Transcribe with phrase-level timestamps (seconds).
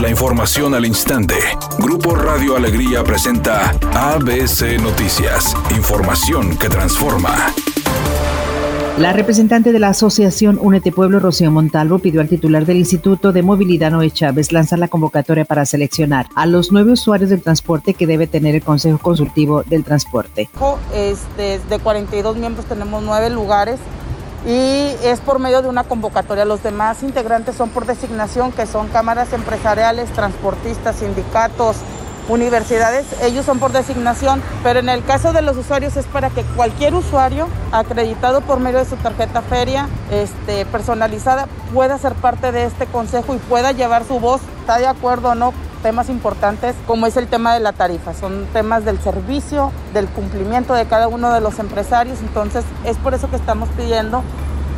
[0.00, 1.34] La información al instante.
[1.80, 5.56] Grupo Radio Alegría presenta ABC Noticias.
[5.76, 7.34] Información que transforma.
[8.96, 13.42] La representante de la Asociación Únete Pueblo, Rocío Montalvo, pidió al titular del Instituto de
[13.42, 18.06] Movilidad, Noé Chávez, lanzar la convocatoria para seleccionar a los nueve usuarios del transporte que
[18.06, 20.48] debe tener el Consejo Consultivo del Transporte.
[20.94, 23.80] Este, de 42 miembros tenemos nueve lugares
[24.46, 26.44] y es por medio de una convocatoria.
[26.44, 31.76] Los demás integrantes son por designación, que son cámaras empresariales, transportistas, sindicatos,
[32.28, 36.42] universidades, ellos son por designación, pero en el caso de los usuarios es para que
[36.56, 42.64] cualquier usuario acreditado por medio de su tarjeta feria este, personalizada pueda ser parte de
[42.64, 47.06] este consejo y pueda llevar su voz, está de acuerdo o no temas importantes como
[47.06, 51.32] es el tema de la tarifa, son temas del servicio, del cumplimiento de cada uno
[51.32, 54.22] de los empresarios, entonces es por eso que estamos pidiendo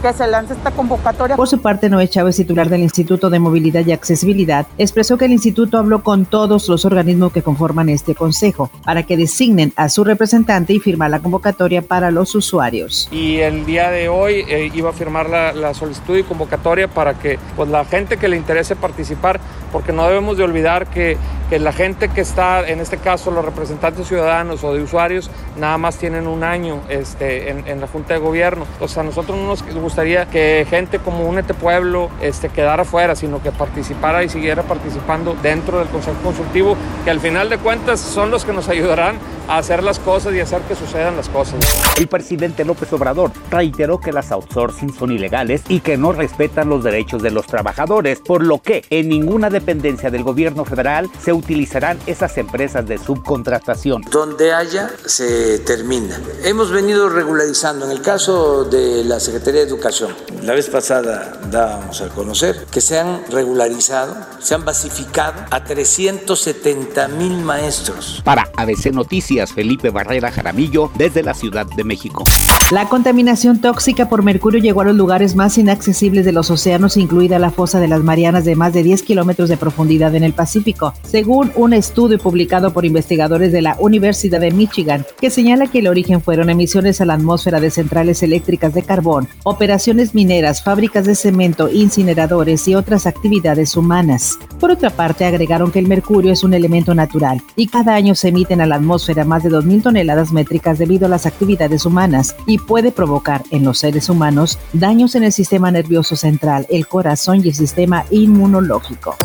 [0.00, 1.36] que se lance esta convocatoria.
[1.36, 5.32] Por su parte, Noé Chávez, titular del Instituto de Movilidad y Accesibilidad, expresó que el
[5.32, 10.04] instituto habló con todos los organismos que conforman este consejo para que designen a su
[10.04, 13.08] representante y firmar la convocatoria para los usuarios.
[13.10, 17.38] Y el día de hoy eh, iba a firmar la, solicitud y convocatoria para que
[17.56, 19.40] pues, la gente que le interese participar,
[19.72, 21.16] porque no debemos de olvidar que,
[21.50, 25.76] que la gente que está, en este caso los representantes ciudadanos o de usuarios, nada
[25.78, 28.66] más tienen un año este, en, la Junta de Gobierno.
[28.78, 33.16] O sea, a nosotros no nos gustaría que gente como Únete Pueblo este, quedara fuera,
[33.16, 37.98] sino que participara y siguiera participando dentro del Consejo Consultivo, que al final de cuentas
[37.98, 39.16] son los que nos ayudarán
[39.50, 41.58] a hacer las cosas y hacer que sucedan las cosas.
[41.98, 46.84] El presidente López Obrador reiteró que las outsourcing son ilegales y que no respetan los
[46.84, 51.98] derechos de los trabajadores, por lo que en ninguna dependencia del gobierno federal se utilizarán
[52.06, 54.02] esas empresas de subcontratación.
[54.10, 56.20] Donde haya, se termina.
[56.44, 62.00] Hemos venido regularizando, en el caso de la Secretaría de Educación, la vez pasada dábamos
[62.02, 68.22] a conocer que se han regularizado, se han basificado a 370 mil maestros.
[68.24, 72.24] Para ABC Noticias, Felipe Barrera Jaramillo, desde la Ciudad de México.
[72.70, 77.38] La contaminación tóxica por mercurio llegó a los lugares más inaccesibles de los océanos, incluida
[77.38, 80.94] la fosa de las Marianas de más de 10 kilómetros de profundidad en el Pacífico,
[81.02, 85.88] según un estudio publicado por investigadores de la Universidad de Michigan, que señala que el
[85.88, 91.06] origen fueron emisiones a la atmósfera de centrales eléctricas de carbón, operaciones operaciones mineras, fábricas
[91.06, 94.36] de cemento, incineradores y otras actividades humanas.
[94.58, 98.28] Por otra parte, agregaron que el mercurio es un elemento natural y cada año se
[98.28, 102.58] emiten a la atmósfera más de 2.000 toneladas métricas debido a las actividades humanas y
[102.58, 107.48] puede provocar en los seres humanos daños en el sistema nervioso central, el corazón y
[107.48, 109.16] el sistema inmunológico.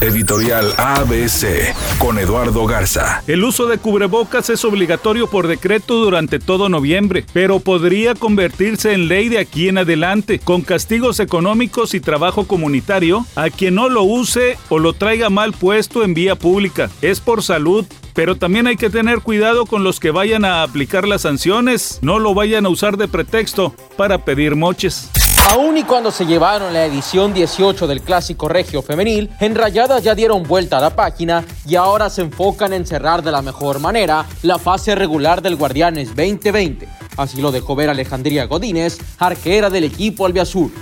[0.00, 3.22] Editorial ABC con Eduardo Garza.
[3.26, 9.08] El uso de cubrebocas es obligatorio por decreto durante todo noviembre, pero podría convertirse en
[9.08, 14.02] ley de aquí en adelante, con castigos económicos y trabajo comunitario a quien no lo
[14.02, 16.90] use o lo traiga mal puesto en vía pública.
[17.00, 17.86] Es por salud,
[18.16, 22.18] pero también hay que tener cuidado con los que vayan a aplicar las sanciones, no
[22.18, 25.10] lo vayan a usar de pretexto para pedir moches.
[25.50, 30.14] Aún y cuando se llevaron la edición 18 del Clásico Regio Femenil, en Rayadas ya
[30.14, 34.24] dieron vuelta a la página y ahora se enfocan en cerrar de la mejor manera
[34.42, 36.88] la fase regular del Guardianes 2020.
[37.18, 40.72] Así lo dejó ver Alejandría Godínez, arquera del equipo albiazul.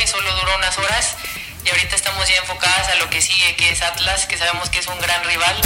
[0.00, 1.16] Y solo duró unas horas
[1.64, 4.78] y ahorita estamos ya enfocadas a lo que sigue, que es Atlas, que sabemos que
[4.78, 5.56] es un gran rival.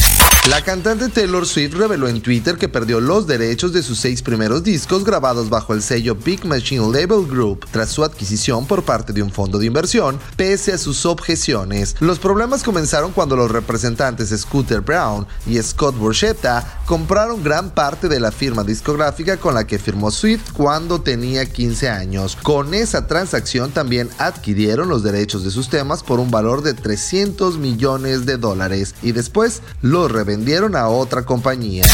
[0.49, 4.65] La cantante Taylor Swift reveló en Twitter que perdió los derechos de sus seis primeros
[4.65, 9.23] discos grabados bajo el sello Big Machine Label Group tras su adquisición por parte de
[9.23, 11.95] un fondo de inversión, pese a sus objeciones.
[12.01, 18.19] Los problemas comenzaron cuando los representantes Scooter Brown y Scott Borchetta compraron gran parte de
[18.19, 22.37] la firma discográfica con la que firmó Swift cuando tenía 15 años.
[22.43, 27.59] Con esa transacción también adquirieron los derechos de sus temas por un valor de 300
[27.59, 31.85] millones de dólares y después los revendieron a otra compañía.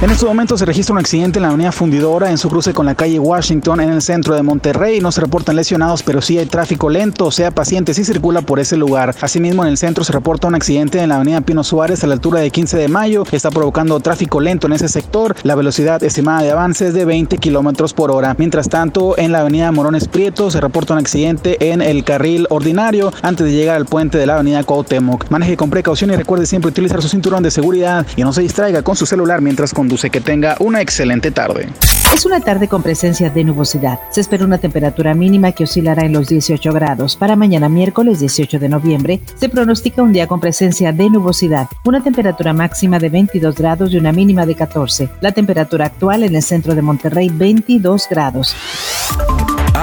[0.00, 2.84] En estos momentos se registra un accidente en la avenida Fundidora en su cruce con
[2.84, 5.00] la calle Washington en el centro de Monterrey.
[5.00, 7.30] No se reportan lesionados, pero sí hay tráfico lento.
[7.30, 9.14] Sea paciente si circula por ese lugar.
[9.20, 12.14] Asimismo, en el centro se reporta un accidente en la avenida Pino Suárez a la
[12.14, 13.24] altura de 15 de mayo.
[13.32, 15.36] Está provocando tráfico lento en ese sector.
[15.42, 18.34] La velocidad estimada de avance es de 20 kilómetros por hora.
[18.36, 23.12] Mientras tanto, en la avenida Morones Prieto se reporta un accidente en el carril ordinario
[23.24, 25.30] antes de llegar al puente de la avenida Cuauhtémoc.
[25.30, 28.82] Maneje con precaución y recuerde siempre utilizar su cinturón de seguridad y no se distraiga
[28.82, 30.10] con su celular mientras conduce.
[30.10, 31.68] Que tenga una excelente tarde.
[32.14, 33.98] Es una tarde con presencia de nubosidad.
[34.10, 37.16] Se espera una temperatura mínima que oscilará en los 18 grados.
[37.16, 42.02] Para mañana miércoles 18 de noviembre se pronostica un día con presencia de nubosidad, una
[42.02, 45.08] temperatura máxima de 22 grados y una mínima de 14.
[45.22, 48.54] La temperatura actual en el centro de Monterrey 22 grados.